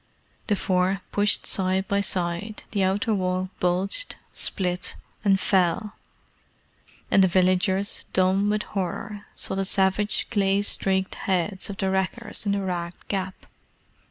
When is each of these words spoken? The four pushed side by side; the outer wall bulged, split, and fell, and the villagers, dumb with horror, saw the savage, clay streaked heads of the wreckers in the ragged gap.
The 0.47 0.55
four 0.55 1.01
pushed 1.11 1.45
side 1.45 1.87
by 1.87 2.01
side; 2.01 2.63
the 2.71 2.81
outer 2.81 3.13
wall 3.13 3.51
bulged, 3.59 4.15
split, 4.33 4.95
and 5.23 5.39
fell, 5.39 5.95
and 7.11 7.23
the 7.23 7.27
villagers, 7.27 8.05
dumb 8.11 8.49
with 8.49 8.63
horror, 8.63 9.27
saw 9.35 9.53
the 9.53 9.63
savage, 9.63 10.25
clay 10.31 10.63
streaked 10.63 11.13
heads 11.13 11.69
of 11.69 11.77
the 11.77 11.91
wreckers 11.91 12.47
in 12.47 12.53
the 12.53 12.63
ragged 12.63 13.09
gap. 13.09 13.45